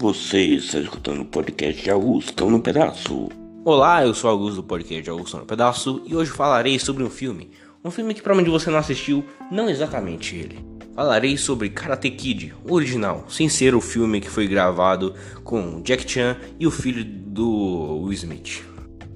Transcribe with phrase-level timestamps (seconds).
[0.00, 3.28] Você está escutando o podcast Augusto no Pedaço.
[3.64, 7.50] Olá, eu sou Augusto do podcast Augusto no Pedaço e hoje falarei sobre um filme.
[7.84, 10.64] Um filme que provavelmente você não assistiu, não exatamente ele.
[10.94, 16.08] Falarei sobre Karate Kid, o original, sem ser o filme que foi gravado com Jack
[16.08, 18.62] Chan e o filho do Will Smith.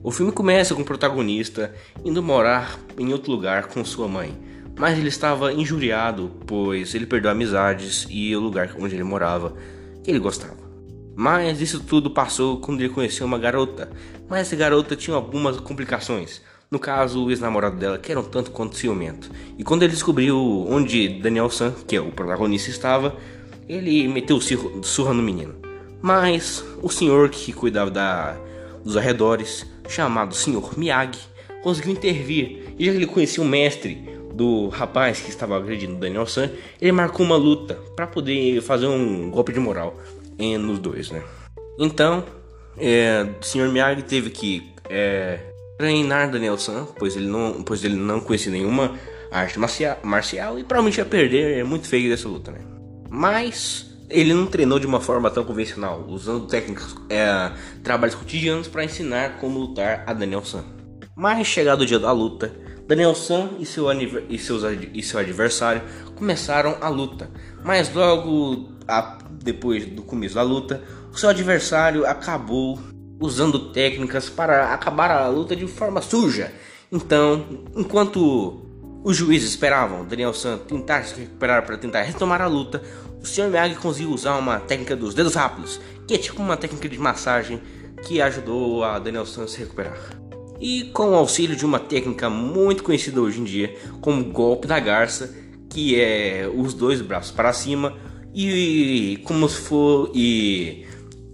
[0.02, 1.72] O filme começa com o protagonista
[2.04, 4.36] indo morar em outro lugar com sua mãe,
[4.76, 9.54] mas ele estava injuriado pois ele perdeu amizades e o lugar onde ele morava
[10.02, 10.61] que ele gostava.
[11.14, 13.90] Mas isso tudo passou quando ele conheceu uma garota,
[14.28, 16.40] mas essa garota tinha algumas complicações.
[16.70, 19.30] No caso, o ex-namorado dela, que era um tanto quanto ciumento.
[19.58, 23.14] E quando ele descobriu onde Daniel San, que é o protagonista, estava,
[23.68, 24.40] ele meteu
[24.82, 25.54] surra no menino.
[26.00, 28.36] Mas o senhor que cuidava da,
[28.82, 31.20] dos arredores, chamado Senhor Miyagi,
[31.62, 32.74] conseguiu intervir.
[32.78, 36.50] E já que ele conhecia o mestre do rapaz que estava agredindo Daniel San,
[36.80, 39.94] ele marcou uma luta para poder fazer um golpe de moral
[40.38, 41.22] nos dois, né?
[41.78, 42.24] Então,
[42.76, 43.68] é, o Sr.
[43.70, 45.40] Miyagi teve que é,
[45.78, 48.96] treinar Daniel San, pois ele não, pois ele não conhecia nenhuma
[49.30, 52.60] arte marcial, marcial e provavelmente ia perder, é muito feio dessa luta, né?
[53.08, 57.50] Mas ele não treinou de uma forma tão convencional, usando técnicas, é,
[57.82, 60.64] trabalhos cotidianos para ensinar como lutar a Daniel San.
[61.16, 62.52] Mas chegado o dia da luta,
[62.86, 63.90] Daniel San e seu,
[64.28, 65.82] e, seus, e seu adversário
[66.14, 67.30] começaram a luta,
[67.64, 72.78] mas logo a, depois do começo da luta, o seu adversário acabou
[73.20, 76.52] usando técnicas para acabar a luta de forma suja.
[76.90, 78.62] Então, enquanto
[79.04, 82.82] os juízes esperavam Daniel San tentar se recuperar para tentar retomar a luta,
[83.20, 83.48] o Sr.
[83.48, 87.60] Miyagi conseguiu usar uma técnica dos dedos rápidos, que é tipo uma técnica de massagem
[88.06, 90.22] que ajudou a Daniel San a se recuperar
[90.62, 94.78] e com o auxílio de uma técnica muito conhecida hoje em dia como golpe da
[94.78, 95.34] garça,
[95.68, 97.94] que é os dois braços para cima
[98.34, 100.86] e como se for e,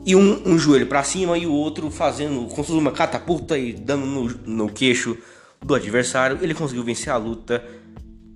[0.04, 3.56] e um, um joelho para cima e o outro fazendo como se fosse uma catapulta
[3.56, 5.16] e dando no, no queixo
[5.64, 6.38] do adversário.
[6.40, 7.64] Ele conseguiu vencer a luta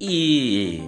[0.00, 0.82] e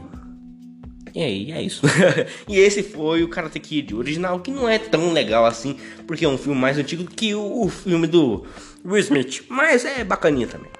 [1.14, 1.86] e aí, é isso.
[2.48, 5.76] e esse foi o Karate Kid original, que não é tão legal assim,
[6.08, 8.44] porque é um filme mais antigo que o, o filme do
[8.84, 10.70] Will Smith, mas é bacaninha também.